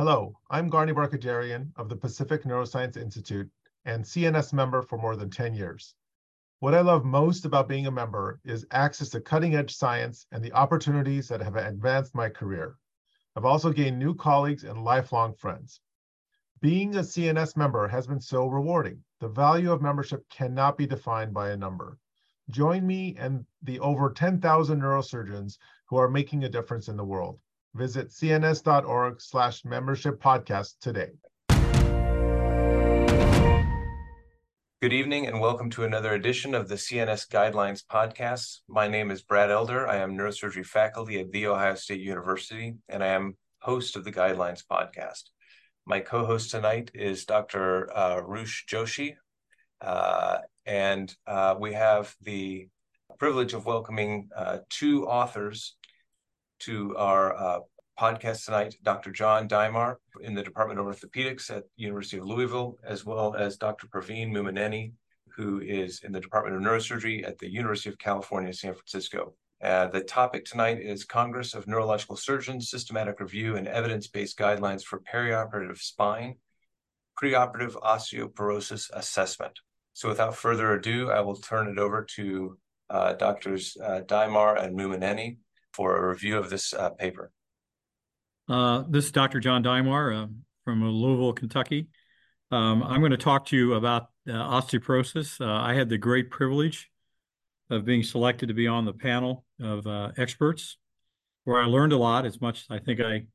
[0.00, 3.50] Hello, I'm Garni Barkhoudarian of the Pacific Neuroscience Institute
[3.84, 5.94] and CNS member for more than 10 years.
[6.60, 10.42] What I love most about being a member is access to cutting edge science and
[10.42, 12.78] the opportunities that have advanced my career.
[13.36, 15.82] I've also gained new colleagues and lifelong friends.
[16.62, 19.04] Being a CNS member has been so rewarding.
[19.18, 21.98] The value of membership cannot be defined by a number.
[22.48, 27.38] Join me and the over 10,000 neurosurgeons who are making a difference in the world.
[27.74, 31.10] Visit cns.org slash membership podcast today.
[34.82, 38.60] Good evening and welcome to another edition of the CNS Guidelines podcast.
[38.66, 39.86] My name is Brad Elder.
[39.86, 44.12] I am neurosurgery faculty at The Ohio State University, and I am host of the
[44.12, 45.24] Guidelines podcast.
[45.86, 47.94] My co-host tonight is Dr.
[47.96, 49.14] Uh, Rush Joshi,
[49.80, 52.68] uh, and uh, we have the
[53.18, 55.76] privilege of welcoming uh, two authors
[56.60, 57.60] to our uh,
[57.98, 59.10] podcast tonight, Dr.
[59.10, 63.86] John Dimar in the Department of Orthopedics at University of Louisville, as well as Dr.
[63.88, 64.92] Praveen Mummaneni,
[65.36, 69.34] who is in the Department of Neurosurgery at the University of California, San Francisco.
[69.62, 75.00] Uh, the topic tonight is Congress of Neurological Surgeons Systematic Review and Evidence-Based Guidelines for
[75.00, 76.36] Perioperative Spine,
[77.22, 79.58] Preoperative Osteoporosis Assessment.
[79.92, 82.56] So without further ado, I will turn it over to
[82.88, 85.36] uh, Doctors uh, Dimar and Mummaneni
[85.72, 87.30] for a review of this uh, paper.
[88.48, 89.40] Uh, this is Dr.
[89.40, 90.26] John Dimar uh,
[90.64, 91.88] from Louisville, Kentucky.
[92.50, 95.40] Um, I'm going to talk to you about uh, osteoporosis.
[95.40, 96.90] Uh, I had the great privilege
[97.70, 100.76] of being selected to be on the panel of uh, experts,
[101.44, 102.26] where I learned a lot.
[102.26, 103.26] As much as I think I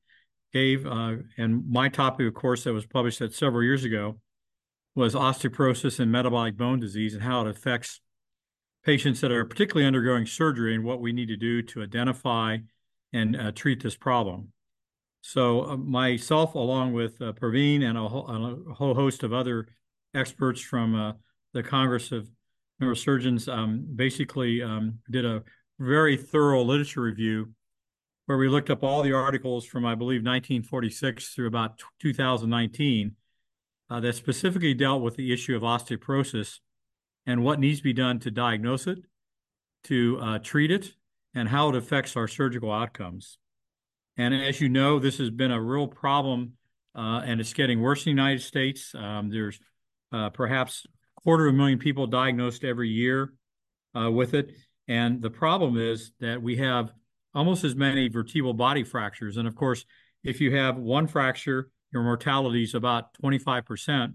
[0.52, 4.20] gave, and my topic, of course, that was published that several years ago,
[4.96, 8.00] was osteoporosis and metabolic bone disease and how it affects
[8.86, 12.58] patients that are particularly undergoing surgery and what we need to do to identify
[13.12, 14.52] and uh, treat this problem.
[15.22, 18.28] So uh, myself, along with uh, Praveen and a whole,
[18.70, 19.68] a whole, host of other
[20.14, 21.14] experts from uh,
[21.54, 22.30] the Congress of
[22.80, 25.44] Neurosurgeons, um, basically um, did a
[25.80, 27.50] very thorough literature review
[28.28, 33.16] where we looked up all the articles from, I believe, 1946 through about 2019
[33.90, 36.60] uh, that specifically dealt with the issue of osteoporosis
[37.26, 39.00] and what needs to be done to diagnose it,
[39.86, 40.94] to uh, treat it,
[41.34, 43.38] and how it affects our surgical outcomes.
[44.18, 46.54] And as you know, this has been a real problem,
[46.96, 48.96] uh, and it's getting worse in the United States.
[48.96, 49.60] Um, there's
[50.12, 50.86] uh, perhaps
[51.18, 53.34] a quarter of a million people diagnosed every year
[54.00, 54.52] uh, with it.
[54.88, 56.92] And the problem is that we have
[57.34, 59.36] almost as many vertebral body fractures.
[59.36, 59.86] And of course,
[60.24, 64.14] if you have one fracture, your mortality is about 25%.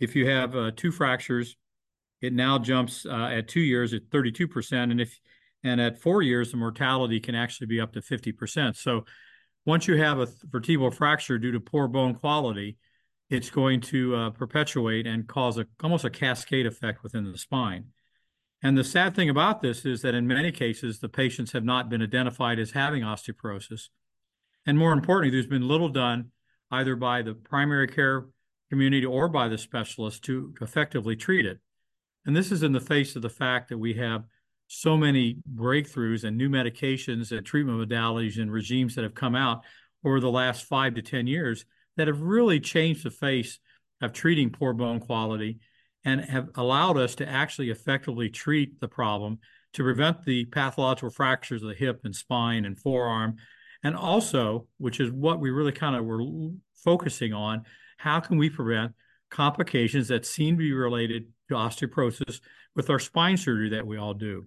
[0.00, 1.56] If you have uh, two fractures,
[2.20, 4.72] it now jumps uh, at two years at 32%.
[4.90, 5.18] And if
[5.62, 8.76] and at four years, the mortality can actually be up to 50%.
[8.76, 9.04] So
[9.64, 12.76] once you have a vertebral fracture due to poor bone quality,
[13.30, 17.86] it's going to uh, perpetuate and cause a, almost a cascade effect within the spine.
[18.62, 21.88] And the sad thing about this is that in many cases, the patients have not
[21.88, 23.88] been identified as having osteoporosis.
[24.66, 26.30] And more importantly, there's been little done
[26.70, 28.26] either by the primary care
[28.70, 31.58] community or by the specialist to effectively treat it.
[32.26, 34.24] And this is in the face of the fact that we have
[34.66, 39.62] so many breakthroughs and new medications and treatment modalities and regimes that have come out
[40.04, 41.64] over the last five to 10 years
[41.96, 43.60] that have really changed the face
[44.02, 45.60] of treating poor bone quality
[46.04, 49.38] and have allowed us to actually effectively treat the problem
[49.72, 53.36] to prevent the pathological fractures of the hip and spine and forearm.
[53.82, 56.22] And also, which is what we really kind of were
[56.84, 57.64] focusing on,
[57.98, 58.92] how can we prevent
[59.30, 62.40] complications that seem to be related to osteoporosis
[62.74, 64.46] with our spine surgery that we all do.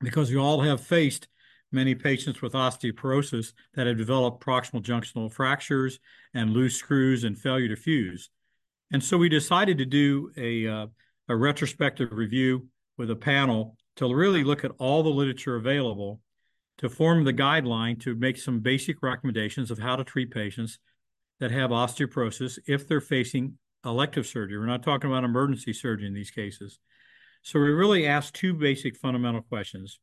[0.00, 1.28] Because we all have faced
[1.72, 5.98] many patients with osteoporosis that have developed proximal junctional fractures
[6.34, 8.30] and loose screws and failure to fuse.
[8.90, 10.86] And so we decided to do a, uh,
[11.28, 16.20] a retrospective review with a panel to really look at all the literature available
[16.78, 20.78] to form the guideline to make some basic recommendations of how to treat patients
[21.40, 24.58] that have osteoporosis if they're facing elective surgery.
[24.58, 26.78] We're not talking about emergency surgery in these cases.
[27.42, 29.98] So we really asked two basic fundamental questions.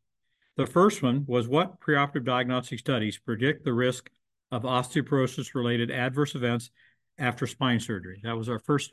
[0.57, 4.10] The first one was what preoperative diagnostic studies predict the risk
[4.51, 6.72] of osteoporosis related adverse events
[7.18, 8.22] after spine surgery?
[8.24, 8.92] That was our first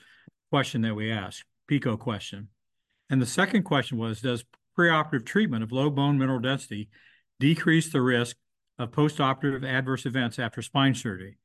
[0.51, 2.49] question that we asked, PICO question.
[3.11, 4.45] And the second question was Does
[4.79, 6.89] preoperative treatment of low bone mineral density
[7.39, 8.37] decrease the risk
[8.79, 11.39] of postoperative adverse events after spine surgery?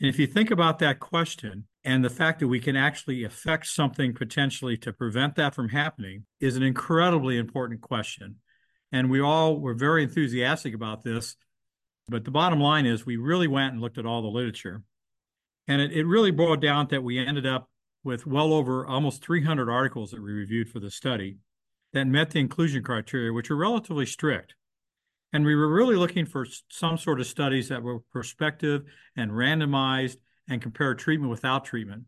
[0.00, 3.68] And if you think about that question and the fact that we can actually affect
[3.68, 8.36] something potentially to prevent that from happening is an incredibly important question.
[8.90, 11.36] And we all were very enthusiastic about this.
[12.08, 14.82] But the bottom line is we really went and looked at all the literature.
[15.68, 17.70] And it, it really boiled down that we ended up
[18.02, 21.38] with well over almost 300 articles that we reviewed for the study
[21.92, 24.56] that met the inclusion criteria, which are relatively strict.
[25.32, 28.82] And we were really looking for some sort of studies that were prospective
[29.16, 30.16] and randomized
[30.48, 32.04] and compare treatment without treatment.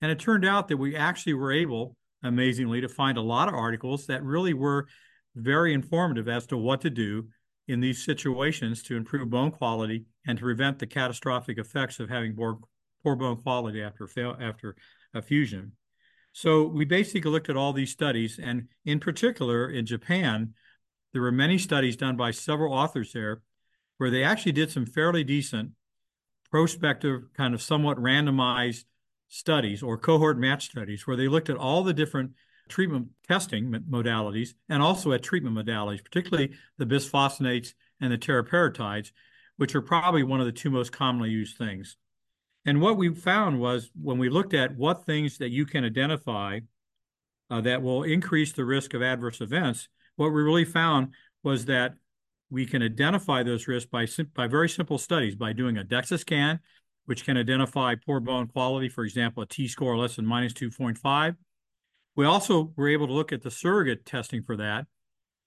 [0.00, 3.54] And it turned out that we actually were able, amazingly, to find a lot of
[3.54, 4.86] articles that really were
[5.34, 7.28] very informative as to what to do
[7.68, 12.34] in these situations to improve bone quality and to prevent the catastrophic effects of having
[12.34, 12.58] poor,
[13.02, 14.76] poor bone quality after fail, after
[15.14, 15.72] a fusion.
[16.32, 20.54] So we basically looked at all these studies, and in particular, in Japan,
[21.12, 23.42] there were many studies done by several authors there
[23.98, 25.72] where they actually did some fairly decent
[26.52, 28.84] prospective, kind of somewhat randomized
[29.28, 32.32] studies or cohort match studies where they looked at all the different
[32.68, 39.10] treatment testing modalities and also at treatment modalities, particularly the bisphosphonates and the teriparatides,
[39.56, 41.96] which are probably one of the two most commonly used things.
[42.66, 46.60] And what we found was when we looked at what things that you can identify
[47.50, 51.94] uh, that will increase the risk of adverse events, what we really found was that
[52.52, 56.60] we can identify those risks by, by very simple studies, by doing a DEXA scan,
[57.06, 61.36] which can identify poor bone quality, for example, a T-score less than minus 2.5.
[62.14, 64.86] We also were able to look at the surrogate testing for that,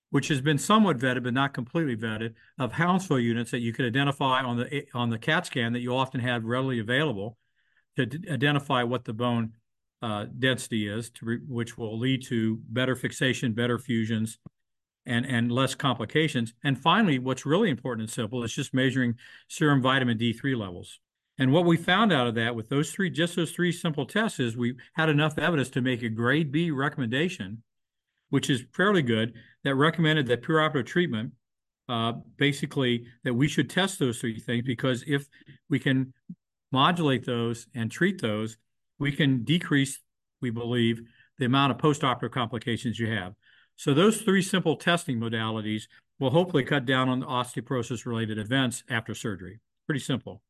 [0.09, 3.85] which has been somewhat vetted but not completely vetted, of Hounsfield units that you could
[3.85, 7.37] identify on the on the CAT scan that you often have readily available
[7.97, 9.53] to identify what the bone
[10.01, 14.39] uh, density is, to which will lead to better fixation, better fusions,
[15.05, 16.53] and and less complications.
[16.63, 19.15] And finally, what's really important and simple is just measuring
[19.47, 20.99] serum vitamin D3 levels.
[21.37, 24.39] And what we found out of that with those three, just those three simple tests,
[24.39, 27.61] is we had enough evidence to make a grade B recommendation,
[28.29, 31.33] which is fairly good, that recommended that perioperative treatment,
[31.89, 35.27] uh, basically, that we should test those three things because if
[35.69, 36.13] we can
[36.71, 38.57] modulate those and treat those,
[38.97, 39.99] we can decrease,
[40.41, 41.01] we believe,
[41.37, 43.33] the amount of postoperative complications you have.
[43.75, 45.83] So those three simple testing modalities
[46.19, 49.59] will hopefully cut down on the osteoporosis related events after surgery.
[49.85, 50.41] Pretty simple.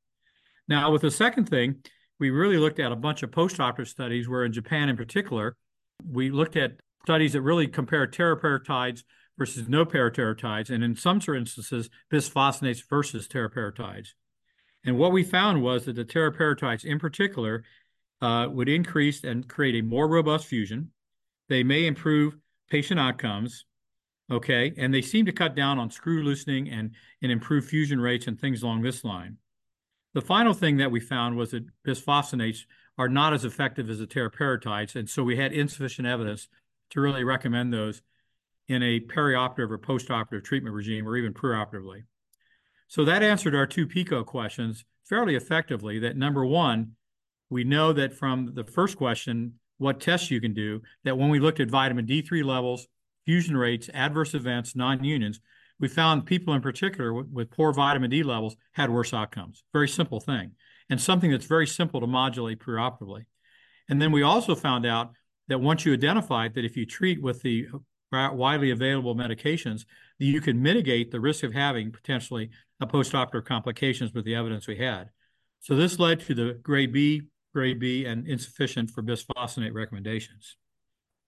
[0.68, 1.77] Now, with the second thing,
[2.19, 5.56] we really looked at a bunch of postoperative studies where in Japan in particular,
[6.07, 9.04] we looked at studies that really compare teriparatides
[9.38, 14.10] versus no parateratides, and in some instances, bisphosphonates versus teriparatides.
[14.86, 17.63] And what we found was that the teriparatides in particular
[18.22, 20.92] uh, would increase and create a more robust fusion.
[21.50, 22.38] They may improve
[22.69, 23.65] patient outcomes,
[24.31, 26.91] okay, and they seem to cut down on screw loosening and,
[27.21, 29.38] and improve fusion rates and things along this line.
[30.13, 32.59] The final thing that we found was that bisphosphonates
[32.97, 36.47] are not as effective as the teriparatides, and so we had insufficient evidence
[36.91, 38.01] to really recommend those
[38.67, 42.03] in a perioperative or postoperative treatment regime or even preoperatively.
[42.88, 46.94] So that answered our two PICO questions fairly effectively that number one,
[47.50, 51.39] we know that from the first question, what tests you can do, that when we
[51.39, 52.88] looked at vitamin D3 levels,
[53.25, 55.39] fusion rates, adverse events, non-unions,
[55.80, 59.63] we found people in particular with, with, poor vitamin D levels had worse outcomes.
[59.74, 60.51] Very simple thing,
[60.89, 63.25] and something that's very simple to modulate preoperatively.
[63.89, 65.12] And then we also found out
[65.48, 67.68] that once you identified that if you treat with the
[68.12, 69.86] widely available medications,
[70.19, 72.50] that you can mitigate the risk of having potentially
[72.80, 75.10] a postoperative complications with the evidence we had.
[75.60, 77.24] So this led to the grade B,
[77.55, 80.57] grade B, and insufficient for bisphosphonate recommendations.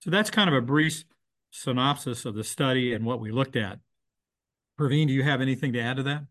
[0.00, 1.04] So that's kind of a brief
[1.50, 3.78] synopsis of the study and what we looked at.
[4.78, 6.24] Praveen, do you have anything to add to that?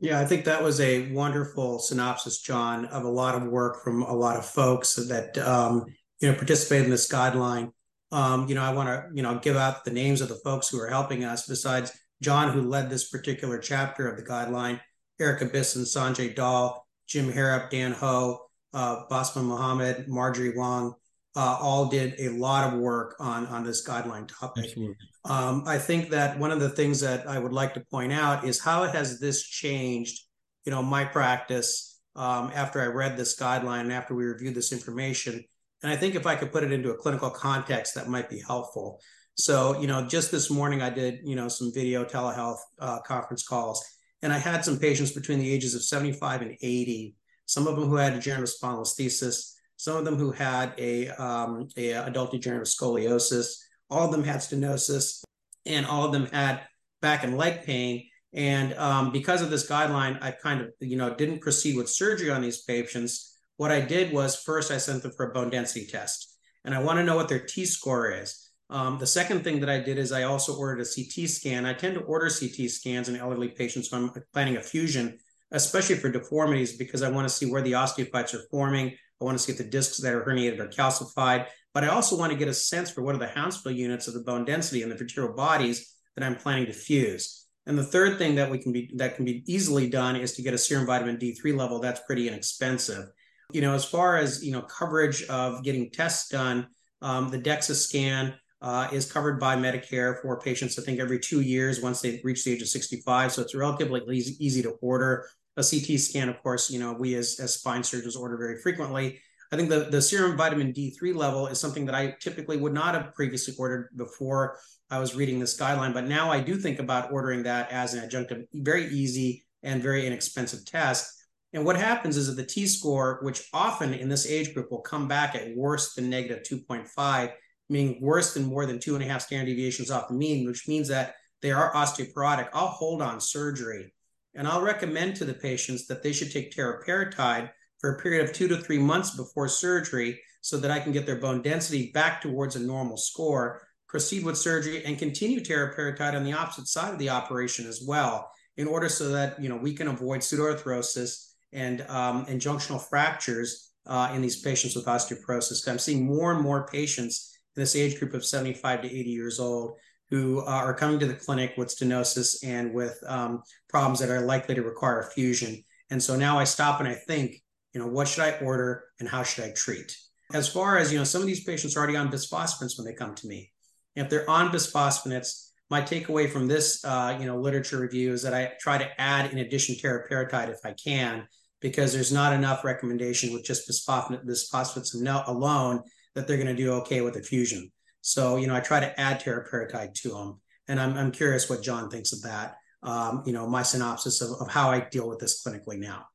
[0.00, 4.02] Yeah, I think that was a wonderful synopsis, John, of a lot of work from
[4.02, 5.86] a lot of folks that um,
[6.20, 7.72] you know participate in this guideline.
[8.10, 10.68] Um, you know, I want to you know give out the names of the folks
[10.68, 11.46] who are helping us.
[11.46, 11.92] Besides
[12.22, 14.80] John, who led this particular chapter of the guideline,
[15.20, 20.92] Erica Bisson, Sanjay Dhall, Jim Harrop, Dan Hoh, uh, Basma Mohammed, Marjorie Wang,
[21.36, 24.76] uh, all did a lot of work on on this guideline topic.
[25.24, 28.44] Um, I think that one of the things that I would like to point out
[28.44, 30.22] is how has this changed,
[30.64, 34.72] you know, my practice um, after I read this guideline and after we reviewed this
[34.72, 35.44] information.
[35.82, 38.40] And I think if I could put it into a clinical context, that might be
[38.40, 39.00] helpful.
[39.34, 43.46] So, you know, just this morning I did, you know, some video telehealth uh, conference
[43.46, 43.84] calls,
[44.22, 47.14] and I had some patients between the ages of 75 and 80.
[47.48, 51.68] Some of them who had a degenerative spondylolisthesis some of them who had a, um,
[51.76, 53.62] a adult degenerative scoliosis.
[53.88, 55.22] All of them had stenosis,
[55.64, 56.62] and all of them had
[57.00, 58.04] back and leg pain.
[58.34, 62.28] And um, because of this guideline, I kind of, you know, didn't proceed with surgery
[62.28, 63.38] on these patients.
[63.56, 66.82] What I did was first I sent them for a bone density test, and I
[66.82, 68.50] want to know what their T score is.
[68.70, 71.64] Um, the second thing that I did is I also ordered a CT scan.
[71.64, 75.18] I tend to order CT scans in elderly patients when I'm planning a fusion
[75.52, 78.94] especially for deformities, because I want to see where the osteophytes are forming.
[79.20, 82.16] I want to see if the discs that are herniated are calcified, but I also
[82.16, 84.82] want to get a sense for what are the Hounsfield units of the bone density
[84.82, 87.46] and the vertebral bodies that I'm planning to fuse.
[87.66, 90.42] And the third thing that we can be that can be easily done is to
[90.42, 91.80] get a serum vitamin D3 level.
[91.80, 93.10] That's pretty inexpensive.
[93.52, 96.68] You know, as far as you know, coverage of getting tests done,
[97.02, 100.78] um, the DEXA scan uh, is covered by Medicare for patients.
[100.78, 103.32] I think every two years once they reach the age of 65.
[103.32, 105.28] So it's relatively easy, easy to order.
[105.56, 109.20] A CT scan, of course, you know, we as, as spine surgeons order very frequently.
[109.50, 112.94] I think the, the serum vitamin D3 level is something that I typically would not
[112.94, 114.58] have previously ordered before
[114.90, 118.06] I was reading this guideline, but now I do think about ordering that as an
[118.06, 121.14] adjunctive, very easy and very inexpensive test.
[121.54, 124.82] And what happens is that the T score, which often in this age group will
[124.82, 127.32] come back at worse than negative 2.5,
[127.68, 130.68] meaning worse than more than two and a half standard deviations off the mean, which
[130.68, 133.92] means that they are osteoporotic, I'll hold on surgery.
[134.34, 138.34] And I'll recommend to the patients that they should take teriparatide for a period of
[138.34, 142.20] two to three months before surgery so that I can get their bone density back
[142.20, 146.98] towards a normal score, proceed with surgery, and continue teriparatide on the opposite side of
[146.98, 151.82] the operation as well, in order so that you know we can avoid pseudoarthrosis and
[151.82, 155.66] um, and junctional fractures uh, in these patients with osteoporosis.
[155.66, 159.72] I'm seeing more and more patients this age group of 75 to 80 years old
[160.10, 164.22] who uh, are coming to the clinic with stenosis and with um, problems that are
[164.22, 165.62] likely to require fusion.
[165.90, 167.42] And so now I stop and I think,
[167.74, 169.94] you know, what should I order and how should I treat?
[170.32, 172.94] As far as, you know, some of these patients are already on bisphosphonates when they
[172.94, 173.52] come to me.
[173.96, 178.34] If they're on bisphosphonates, my takeaway from this, uh, you know, literature review is that
[178.34, 181.26] I try to add in addition teriparatide if I can,
[181.60, 185.82] because there's not enough recommendation with just bisphosphonates alone
[186.18, 187.70] that they're going to do okay with the fusion.
[188.00, 190.40] So, you know, I try to add teriparatide to them.
[190.66, 192.56] And I'm, I'm curious what John thinks of that.
[192.82, 196.06] Um, you know, my synopsis of, of how I deal with this clinically now.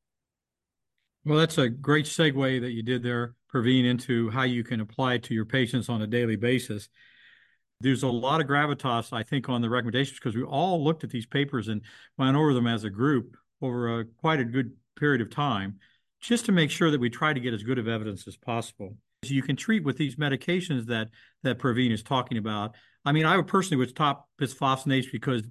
[1.23, 5.13] Well, that's a great segue that you did there, Praveen, into how you can apply
[5.13, 6.89] it to your patients on a daily basis.
[7.79, 11.11] There's a lot of gravitas, I think, on the recommendations because we all looked at
[11.11, 11.81] these papers and
[12.17, 15.79] went over them as a group over a, quite a good period of time,
[16.19, 18.97] just to make sure that we try to get as good of evidence as possible
[19.31, 21.09] you can treat with these medications that
[21.43, 22.75] that Praveen is talking about.
[23.05, 25.43] I mean, I would personally would stop bisphosphonates because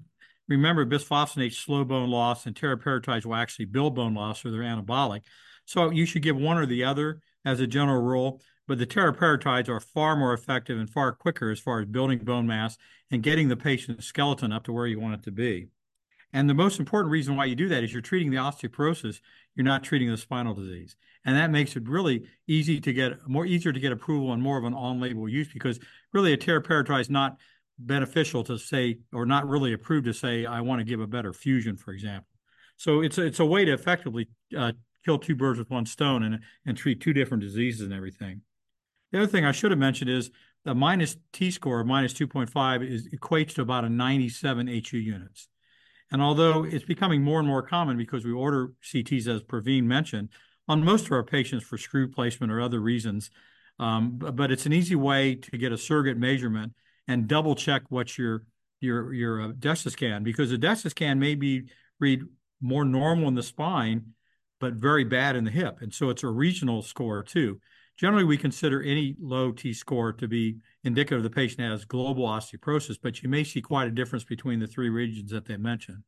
[0.49, 5.23] remember bisphosphonates slow bone loss and teriparatides will actually build bone loss or they're anabolic.
[5.67, 8.41] So you should give one or the other as a general rule.
[8.69, 12.47] But the teriparatides are far more effective and far quicker as far as building bone
[12.47, 12.77] mass
[13.11, 15.69] and getting the patient's skeleton up to where you want it to be.
[16.33, 19.21] And the most important reason why you do that is you're treating the osteoporosis,
[19.55, 20.97] you're not treating the spinal disease.
[21.25, 24.59] And that makes it really easy to get more easier to get approval and more
[24.59, 25.79] of an on-label use because
[26.13, 27.37] really a teriparatide is not
[27.79, 31.33] beneficial to say or not really approved to say I want to give a better
[31.33, 32.29] fusion, for example.
[32.77, 34.73] So it's a, it's a way to effectively uh,
[35.05, 38.43] kill two birds with one stone and and treat two different diseases and everything.
[39.11, 40.31] The other thing I should have mentioned is
[40.65, 45.49] the minus T score of minus 2.5 is equates to about a 97 HU units.
[46.13, 50.29] And although it's becoming more and more common because we order CTs, as Praveen mentioned,
[50.69, 53.31] on most of our patients for screw placement or other reasons,
[53.79, 56.75] um, but, it's an easy way to get a surrogate measurement
[57.09, 58.45] and double check what your
[58.81, 61.65] your your uh, DEXA scan because the DEXA scan may be
[61.99, 62.23] read
[62.61, 64.13] more normal in the spine,
[64.61, 67.59] but very bad in the hip, and so it's a regional score too.
[67.99, 72.27] Generally, we consider any low T score to be indicative of the patient has global
[72.27, 76.03] osteoporosis, but you may see quite a difference between the three regions that they mentioned.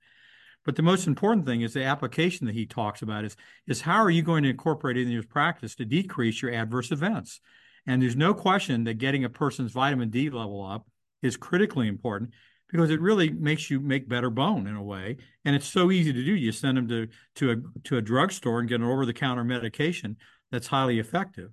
[0.65, 3.37] But the most important thing is the application that he talks about is,
[3.67, 6.91] is how are you going to incorporate it in your practice to decrease your adverse
[6.91, 7.41] events?
[7.87, 10.89] And there's no question that getting a person's vitamin D level up
[11.23, 12.31] is critically important
[12.71, 15.19] because it really makes you make better bone in a way.
[15.45, 16.35] And it's so easy to do.
[16.35, 20.17] You send them to, to a to a drugstore and get an over-the-counter medication
[20.51, 21.51] that's highly effective.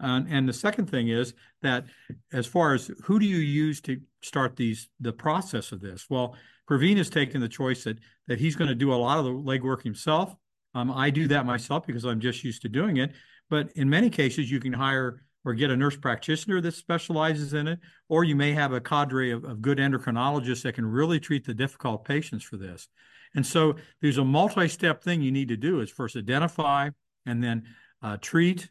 [0.00, 1.86] And, and the second thing is that
[2.32, 6.06] as far as who do you use to start these the process of this?
[6.10, 6.36] Well,
[6.68, 9.30] Praveen has taken the choice that that he's going to do a lot of the
[9.30, 10.34] legwork himself.
[10.74, 13.12] Um, I do that myself because I'm just used to doing it.
[13.48, 17.68] But in many cases, you can hire or get a nurse practitioner that specializes in
[17.68, 21.46] it, or you may have a cadre of, of good endocrinologists that can really treat
[21.46, 22.88] the difficult patients for this.
[23.36, 26.90] And so there's a multi-step thing you need to do is first identify
[27.26, 27.62] and then
[28.02, 28.68] uh, treat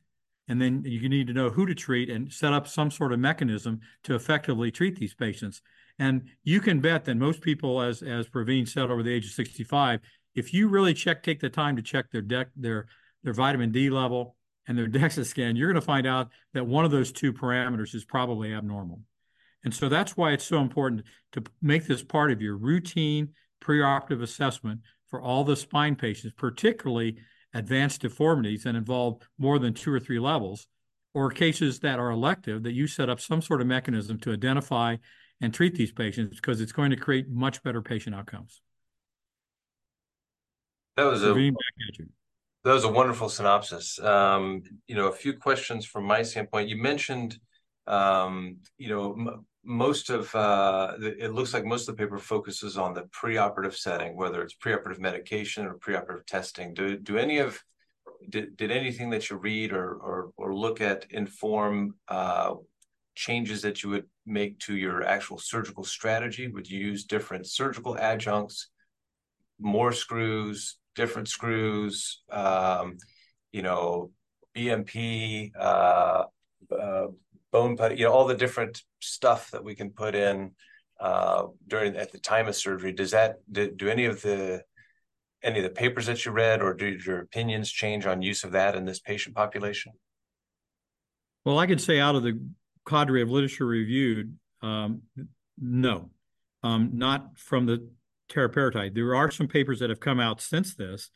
[0.47, 3.19] and then you need to know who to treat and set up some sort of
[3.19, 5.61] mechanism to effectively treat these patients.
[5.97, 9.31] And you can bet that most people, as as Praveen said, over the age of
[9.31, 10.01] 65,
[10.35, 12.87] if you really check, take the time to check their deck, their
[13.23, 14.35] their vitamin D level
[14.67, 17.95] and their DEXA scan, you're going to find out that one of those two parameters
[17.95, 19.01] is probably abnormal.
[19.63, 23.29] And so that's why it's so important to make this part of your routine
[23.63, 27.17] preoperative assessment for all the spine patients, particularly
[27.55, 30.67] advanced deformities that involve more than two or three levels,
[31.15, 34.97] or cases that are elective, that you set up some sort of mechanism to identify
[35.41, 38.61] and treat these patients because it's going to create much better patient outcomes.
[40.97, 41.33] That was a
[42.65, 43.99] that was a wonderful synopsis.
[43.99, 46.67] Um, you know, a few questions from my standpoint.
[46.67, 47.37] You mentioned,
[47.87, 52.93] um, you know, most of uh, it looks like most of the paper focuses on
[52.93, 56.73] the preoperative setting, whether it's preoperative medication or preoperative testing.
[56.73, 57.61] Do do any of
[58.29, 62.53] did, did anything that you read or or, or look at inform uh,
[63.15, 66.47] changes that you would make to your actual surgical strategy?
[66.47, 68.69] Would you use different surgical adjuncts,
[69.59, 72.97] more screws, different screws, um,
[73.51, 74.11] you know,
[74.55, 76.23] BMP, uh,
[76.71, 77.07] uh,
[77.55, 80.51] bone putty, you know, all the different stuff that we can put in
[80.99, 82.91] uh, during at the time of surgery.
[82.91, 84.61] Does that do, do any of the
[85.41, 88.51] any of the papers that you read, or did your opinions change on use of
[88.51, 89.93] that in this patient population?
[91.45, 92.37] Well, I could say out of the
[92.85, 95.03] cadre of literature reviewed, um,
[95.57, 96.09] no,
[96.61, 97.87] um, not from the
[98.29, 98.95] teriparatide.
[98.95, 101.09] There are some papers that have come out since this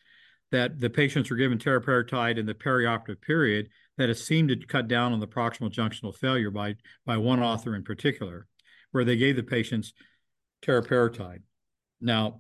[0.51, 3.69] that the patients were given teriparatide in the perioperative period
[3.99, 6.73] that has seemed to cut down on the proximal junctional failure by,
[7.05, 8.47] by one author in particular,
[8.91, 9.91] where they gave the patients
[10.65, 11.41] teriparatide.
[11.99, 12.39] Now,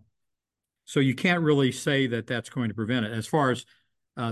[0.85, 3.11] so you can't really say that that's going to prevent it.
[3.11, 3.65] As far as
[4.15, 4.31] uh,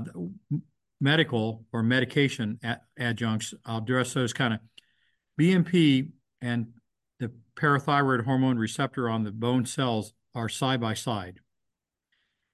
[1.01, 4.61] medical or medication ad- adjuncts, I'll address those kind of
[5.37, 6.67] BMP and
[7.19, 11.41] the parathyroid hormone receptor on the bone cells are side by side.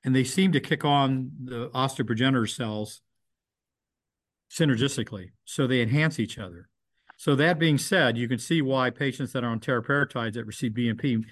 [0.03, 3.01] And they seem to kick on the osteoprogenitor cells
[4.53, 5.31] synergistically.
[5.45, 6.69] So they enhance each other.
[7.17, 10.73] So that being said, you can see why patients that are on teriparatides that receive
[10.73, 11.23] BMP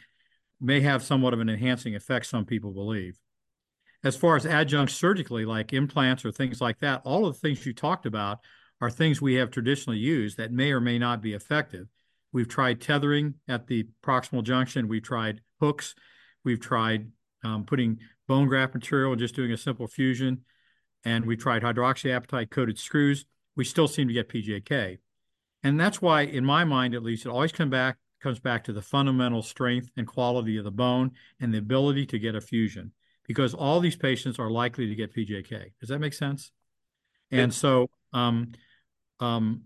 [0.60, 3.20] may have somewhat of an enhancing effect, some people believe.
[4.04, 7.66] As far as adjuncts surgically, like implants or things like that, all of the things
[7.66, 8.40] you talked about
[8.80, 11.88] are things we have traditionally used that may or may not be effective.
[12.32, 14.88] We've tried tethering at the proximal junction.
[14.88, 15.94] We've tried hooks.
[16.44, 17.12] We've tried
[17.44, 20.42] um, putting bone graft material and just doing a simple fusion
[21.04, 25.00] and we tried hydroxyapatite coated screws, we still seem to get PJK.
[25.64, 28.74] And that's why, in my mind at least, it always come back, comes back to
[28.74, 32.92] the fundamental strength and quality of the bone and the ability to get a fusion,
[33.28, 35.72] because all these patients are likely to get PJK.
[35.80, 36.52] Does that make sense?
[37.32, 38.52] And so, um,
[39.20, 39.62] um,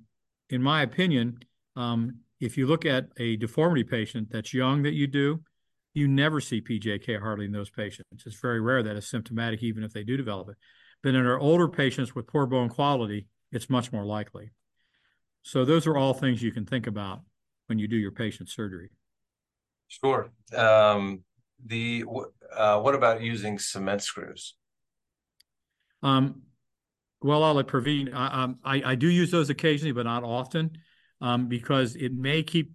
[0.50, 1.40] in my opinion,
[1.76, 5.42] um, if you look at a deformity patient that's young that you do,
[5.94, 8.26] you never see PJK hardly in those patients.
[8.26, 10.58] It's very rare that it's symptomatic, even if they do develop it.
[11.04, 14.52] But in our older patients with poor bone quality, it's much more likely.
[15.44, 17.22] So those are all things you can think about
[17.68, 18.90] when you do your patient surgery.
[19.88, 20.32] Sure.
[20.56, 21.24] Um,
[21.64, 22.04] the
[22.56, 24.56] uh, what about using cement screws?
[26.02, 26.42] Um,
[27.22, 28.14] well, I'll let Praveen.
[28.14, 30.78] I, um, I, I do use those occasionally, but not often,
[31.22, 32.72] um, because it may keep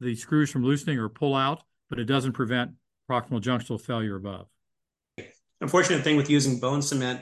[0.00, 2.72] the screws from loosening or pull out, but it doesn't prevent
[3.10, 4.46] proximal junctional failure above
[5.60, 7.20] unfortunate thing with using bone cement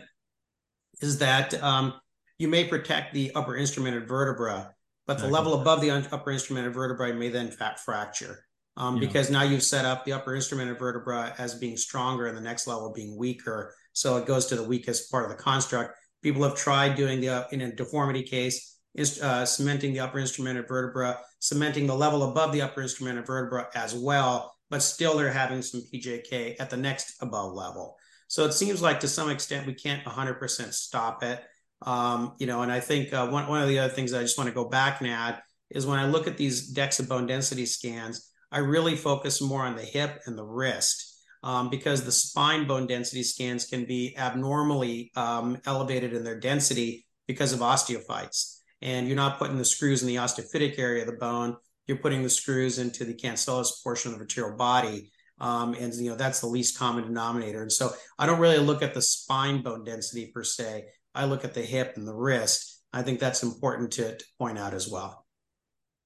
[1.01, 1.95] is that um,
[2.39, 4.75] you may protect the upper instrumented vertebra,
[5.07, 7.51] but the level above the upper instrumented vertebra may then
[7.85, 8.45] fracture.
[8.77, 9.01] Um, yeah.
[9.01, 12.67] Because now you've set up the upper instrumented vertebra as being stronger and the next
[12.67, 13.75] level being weaker.
[13.93, 15.97] So it goes to the weakest part of the construct.
[16.23, 18.79] People have tried doing the, uh, in a deformity case,
[19.23, 23.95] uh, cementing the upper instrumented vertebra, cementing the level above the upper instrumented vertebra as
[23.95, 27.97] well, but still they're having some PJK at the next above level.
[28.29, 31.43] So it seems like to some extent we can't 100% stop it.
[31.83, 34.39] Um, you know, and I think uh, one, one of the other things I just
[34.39, 38.31] want to go back add is when I look at these DEXA bone density scans,
[38.51, 42.87] I really focus more on the hip and the wrist um, because the spine bone
[42.87, 48.61] density scans can be abnormally um, elevated in their density because of osteophytes.
[48.83, 52.23] And you're not putting the screws in the osteophytic area of the bone, you're putting
[52.23, 55.11] the screws into the cancellous portion of the vertebral body.
[55.39, 57.63] Um, and you know that's the least common denominator.
[57.63, 60.87] And so I don't really look at the spine bone density per se.
[61.15, 62.83] I look at the hip and the wrist.
[62.93, 65.27] I think that's important to, to point out as well.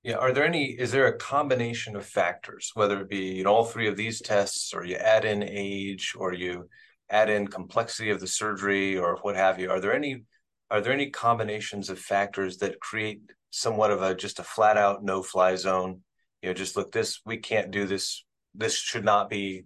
[0.02, 0.16] Yeah.
[0.16, 0.66] Are there any?
[0.66, 4.72] Is there a combination of factors, whether it be in all three of these tests,
[4.72, 6.68] or you add in age, or you
[7.10, 9.70] add in complexity of the surgery, or what have you?
[9.70, 10.24] Are there any?
[10.70, 15.04] Are there any combinations of factors that create somewhat of a just a flat out
[15.04, 16.00] no fly zone?
[16.42, 17.20] You know, just look this.
[17.26, 19.64] We can't do this this should not be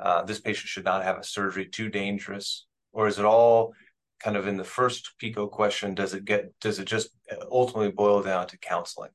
[0.00, 2.66] uh, this patient should not have a surgery too dangerous?
[2.92, 3.72] Or is it all
[4.22, 7.10] kind of in the first pico question does it get does it just
[7.50, 9.10] ultimately boil down to counseling?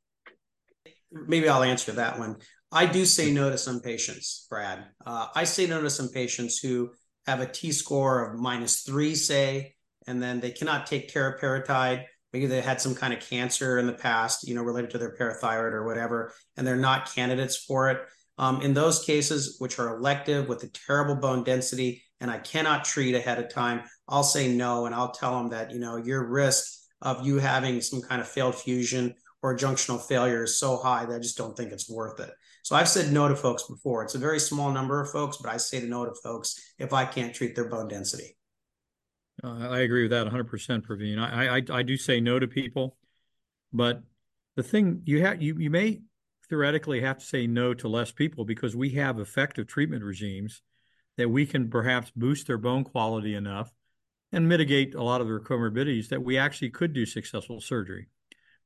[1.11, 2.37] Maybe i'll answer that one.
[2.71, 4.85] I do say no to some patients brad.
[5.05, 6.91] Uh, i say no to some patients who
[7.25, 9.75] have a T-score of minus three, say,
[10.07, 13.93] and then they cannot take teriparatide, maybe they had some kind of cancer in the
[13.93, 17.99] past, you know, related to their parathyroid or whatever, and they're not candidates for it.
[18.37, 22.85] Um, in those cases, which are elective with a terrible bone density, and I cannot
[22.85, 26.27] treat ahead of time, I'll say no, and I'll tell them that, you know, your
[26.27, 31.05] risk of you having some kind of failed fusion or junctional failure is so high
[31.05, 32.31] that I just don't think it's worth it.
[32.63, 34.03] So I've said no to folks before.
[34.03, 37.05] It's a very small number of folks, but I say no to folks if I
[37.05, 38.35] can't treat their bone density.
[39.43, 41.19] Uh, I agree with that 100%, Praveen.
[41.19, 42.97] I, I I do say no to people,
[43.71, 44.01] but
[44.55, 46.01] the thing you have you you may
[46.49, 50.61] theoretically have to say no to less people because we have effective treatment regimes
[51.17, 53.71] that we can perhaps boost their bone quality enough
[54.31, 58.07] and mitigate a lot of their comorbidities that we actually could do successful surgery.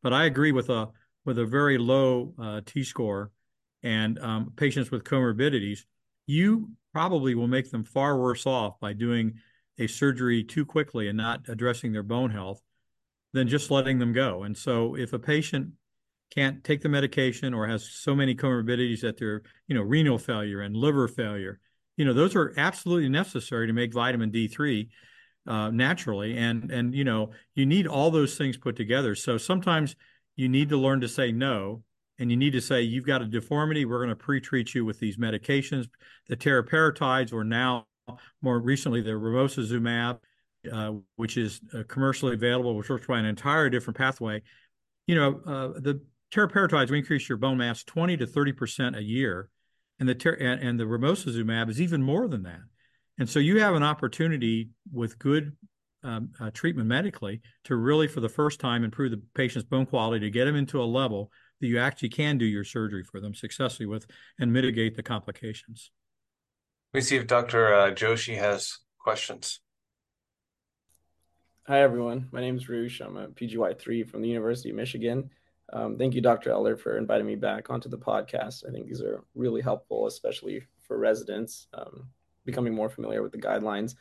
[0.01, 0.89] But I agree with a
[1.23, 3.31] with a very low uh, T score
[3.83, 5.81] and um, patients with comorbidities,
[6.25, 9.35] you probably will make them far worse off by doing
[9.77, 12.61] a surgery too quickly and not addressing their bone health
[13.33, 14.43] than just letting them go.
[14.43, 15.71] And so if a patient
[16.33, 20.61] can't take the medication or has so many comorbidities that they're, you know, renal failure
[20.61, 21.59] and liver failure,
[21.97, 24.87] you know, those are absolutely necessary to make vitamin D3
[25.47, 26.37] uh, naturally.
[26.37, 29.13] And, and, you know, you need all those things put together.
[29.15, 29.95] So sometimes
[30.35, 31.83] you need to learn to say no
[32.17, 34.99] and you need to say you've got a deformity we're going to pre-treat you with
[34.99, 35.87] these medications
[36.27, 37.85] the teriparatides or now
[38.41, 40.19] more recently the romosozumab,
[40.71, 44.41] uh, which is uh, commercially available, which works by an entire different pathway.
[45.07, 49.03] You know, uh, the teriparatides will increase your bone mass 20 to 30 percent a
[49.03, 49.49] year,
[49.99, 52.61] and the ter- and, and the romosozumab is even more than that.
[53.19, 55.55] And so you have an opportunity with good
[56.03, 60.25] um, uh, treatment medically to really, for the first time, improve the patient's bone quality
[60.25, 63.35] to get them into a level that you actually can do your surgery for them
[63.35, 64.07] successfully with
[64.39, 65.91] and mitigate the complications.
[66.93, 67.73] Let me see if Dr.
[67.73, 69.59] Uh, Joshi has questions.
[71.67, 72.27] Hi, everyone.
[72.31, 72.99] My name is Roosh.
[72.99, 75.29] I'm a PGY3 from the University of Michigan.
[75.73, 76.51] Um, thank you, Dr.
[76.51, 78.67] Elder, for inviting me back onto the podcast.
[78.67, 82.07] I think these are really helpful, especially for residents um,
[82.45, 83.95] becoming more familiar with the guidelines.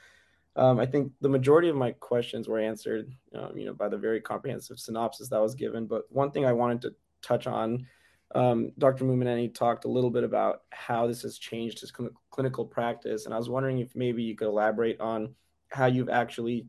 [0.56, 3.96] Um, I think the majority of my questions were answered, um, you know, by the
[3.96, 5.86] very comprehensive synopsis that was given.
[5.86, 7.86] But one thing I wanted to touch on
[8.34, 9.04] um, Dr.
[9.04, 13.34] Mummaneni talked a little bit about how this has changed his cl- clinical practice, and
[13.34, 15.34] I was wondering if maybe you could elaborate on
[15.68, 16.66] how you've actually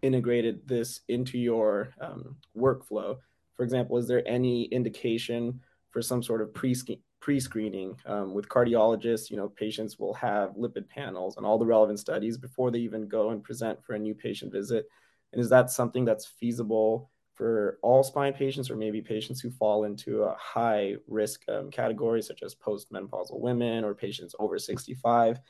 [0.00, 3.18] integrated this into your um, workflow.
[3.56, 5.60] For example, is there any indication
[5.90, 6.74] for some sort of pre
[7.20, 9.30] pre-screening um, with cardiologists?
[9.30, 13.08] You know, patients will have lipid panels and all the relevant studies before they even
[13.08, 14.86] go and present for a new patient visit.
[15.32, 19.84] And is that something that's feasible for all spine patients or maybe patients who fall
[19.84, 25.40] into a high risk um, category, such as postmenopausal women or patients over 65.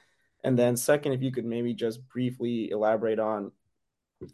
[0.44, 3.52] And then, second, if you could maybe just briefly elaborate on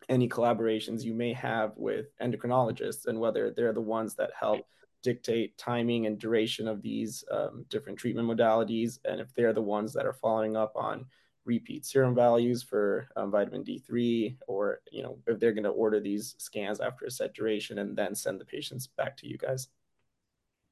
[0.08, 4.66] any collaborations you may have with endocrinologists and whether they're the ones that help
[5.02, 9.92] dictate timing and duration of these um, different treatment modalities, and if they're the ones
[9.92, 11.06] that are following up on
[11.44, 16.00] repeat serum values for um, vitamin D3, or you know if they're going to order
[16.00, 19.68] these scans after a set duration and then send the patients back to you guys.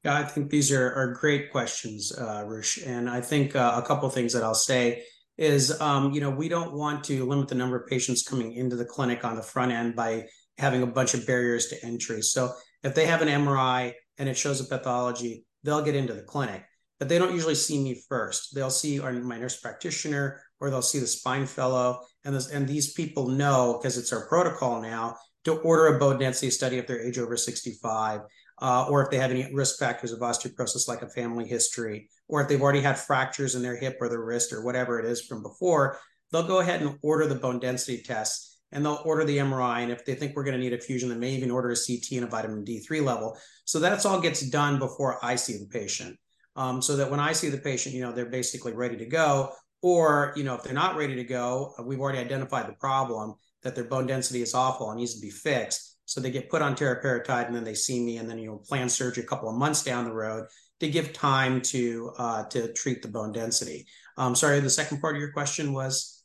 [0.05, 2.79] Yeah, I think these are, are great questions, uh, Rush.
[2.85, 5.03] And I think uh, a couple things that I'll say
[5.39, 8.77] is, um, you know, we don't want to limit the number of patients coming into
[8.77, 10.27] the clinic on the front end by
[10.59, 12.23] having a bunch of barriers to entry.
[12.23, 16.23] So if they have an MRI and it shows a pathology, they'll get into the
[16.23, 16.65] clinic,
[16.99, 18.55] but they don't usually see me first.
[18.55, 22.01] They'll see our, my nurse practitioner or they'll see the spine fellow.
[22.25, 26.19] And, this, and these people know, because it's our protocol now, to order a bone
[26.19, 28.23] density study if they're age over 65,
[28.61, 32.41] uh, or if they have any risk factors of osteoporosis like a family history, or
[32.41, 35.23] if they've already had fractures in their hip or their wrist or whatever it is
[35.23, 35.99] from before,
[36.33, 39.83] they'll go ahead and order the bone density test and they'll order the MRI.
[39.83, 41.77] And if they think we're going to need a fusion, they may even order a
[41.77, 43.39] CT and a vitamin D3 level.
[43.65, 46.19] So that's all gets done before I see the patient.
[46.57, 49.53] Um, so that when I see the patient, you know, they're basically ready to go.
[49.83, 53.35] Or, you know, if they're not ready to go, uh, we've already identified the problem
[53.63, 55.96] that their bone density is awful and needs to be fixed.
[56.07, 58.57] So they get put on teriparatide and then they see me and then, you know,
[58.57, 60.47] plan surgery a couple of months down the road
[60.81, 63.87] to give time to uh, to treat the bone density.
[64.17, 66.23] Um, sorry, the second part of your question was?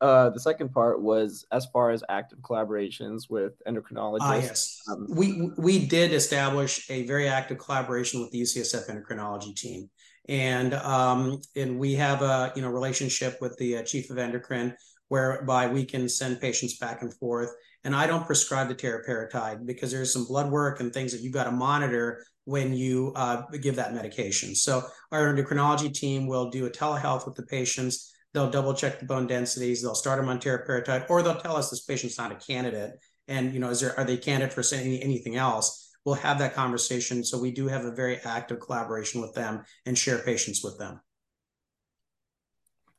[0.00, 4.18] Uh, the second part was as far as active collaborations with endocrinologists.
[4.20, 4.80] Ah, yes.
[4.88, 9.90] Um, we we did establish a very active collaboration with the UCSF endocrinology team
[10.28, 14.76] and um, and we have a you know relationship with the uh, chief of endocrine
[15.08, 17.50] whereby we can send patients back and forth.
[17.88, 21.32] And I don't prescribe the teriparatide because there's some blood work and things that you've
[21.32, 24.54] got to monitor when you uh, give that medication.
[24.54, 28.12] So our endocrinology team will do a telehealth with the patients.
[28.34, 31.70] They'll double check the bone densities, they'll start them on teriparatide, or they'll tell us
[31.70, 32.92] this patient's not a candidate.
[33.26, 35.90] And, you know, is there, are they candidate for saying anything else?
[36.04, 37.24] We'll have that conversation.
[37.24, 41.00] So we do have a very active collaboration with them and share patients with them.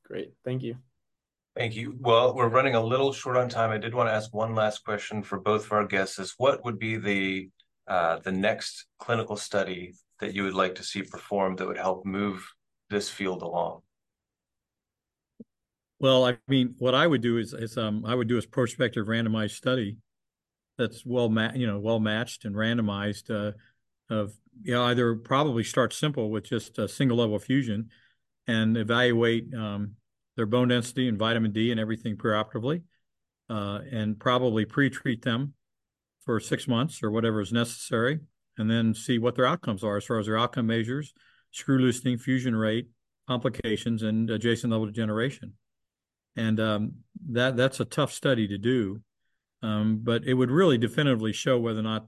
[0.08, 0.34] Great.
[0.44, 0.78] Thank you.
[1.56, 1.96] Thank you.
[2.00, 3.72] Well, we're running a little short on time.
[3.72, 6.64] I did want to ask one last question for both of our guests is what
[6.64, 7.50] would be the
[7.88, 12.06] uh, the next clinical study that you would like to see performed that would help
[12.06, 12.48] move
[12.90, 13.82] this field along?
[16.00, 19.08] Well, I mean, what I would do is, is um, I would do a prospective
[19.08, 19.98] randomized study
[20.78, 23.30] that's well, ma- you know, well matched and randomized.
[23.30, 23.54] Uh,
[24.12, 24.34] of
[24.64, 27.90] you know, either probably start simple with just a single level fusion,
[28.48, 29.96] and evaluate um,
[30.40, 32.84] their bone density and vitamin D and everything preoperatively,
[33.50, 35.54] uh, and probably pre-treat them
[36.24, 38.22] for six months or whatever is necessary,
[38.58, 41.14] and then see what their outcomes are as far as their outcome measures,
[41.52, 42.88] screw loosening, fusion rate,
[43.28, 45.52] complications, and adjacent level degeneration.
[46.38, 46.92] And um,
[47.32, 49.02] that that's a tough study to do,
[49.62, 52.08] um, but it would really definitively show whether or not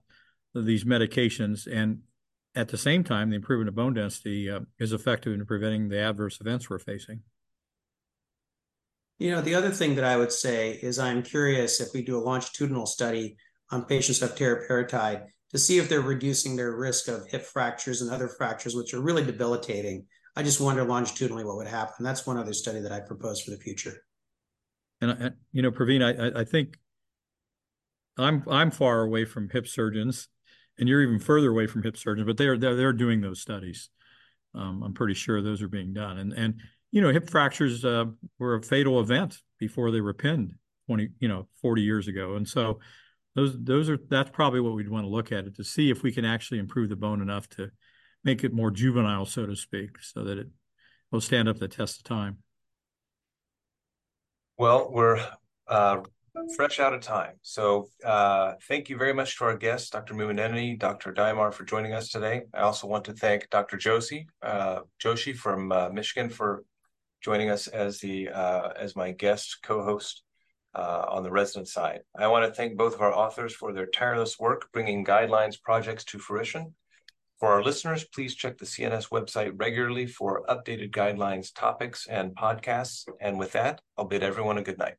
[0.55, 1.99] these medications and
[2.55, 5.99] at the same time the improvement of bone density uh, is effective in preventing the
[5.99, 7.21] adverse events we're facing.
[9.21, 12.17] You know, the other thing that I would say is I'm curious if we do
[12.17, 13.37] a longitudinal study
[13.69, 18.09] on patients have teriparatide to see if they're reducing their risk of hip fractures and
[18.09, 20.07] other fractures, which are really debilitating.
[20.35, 22.03] I just wonder longitudinally what would happen.
[22.03, 23.93] That's one other study that I propose for the future.
[25.01, 26.79] And, uh, you know, Praveen, I, I think
[28.17, 30.29] I'm I'm far away from hip surgeons,
[30.79, 33.91] and you're even further away from hip surgeons, but they're they're, they're doing those studies.
[34.55, 36.17] Um, I'm pretty sure those are being done.
[36.17, 36.55] And and
[36.91, 38.05] you know, hip fractures uh,
[38.37, 40.55] were a fatal event before they were pinned
[40.87, 42.35] 20, you know, 40 years ago.
[42.35, 42.79] And so
[43.35, 46.03] those those are that's probably what we'd want to look at it to see if
[46.03, 47.71] we can actually improve the bone enough to
[48.23, 50.47] make it more juvenile, so to speak, so that it
[51.11, 52.37] will stand up the test of time.
[54.57, 55.25] Well, we're
[55.67, 56.01] uh,
[56.55, 57.33] fresh out of time.
[57.41, 60.13] So uh, thank you very much to our guests, Dr.
[60.13, 61.13] Mummaneni, Dr.
[61.13, 62.43] Dimar, for joining us today.
[62.53, 63.77] I also want to thank Dr.
[63.77, 66.63] Joshi, uh, Joshi from uh, Michigan for
[67.21, 70.23] joining us as the uh, as my guest co-host
[70.75, 72.01] uh, on the resident side.
[72.17, 76.03] I want to thank both of our authors for their tireless work bringing guidelines projects
[76.05, 76.73] to fruition.
[77.39, 83.05] For our listeners, please check the CNS website regularly for updated guidelines, topics, and podcasts.
[83.19, 84.95] And with that, I'll bid everyone a good night.